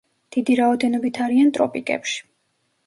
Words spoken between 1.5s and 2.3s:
ტროპიკებში.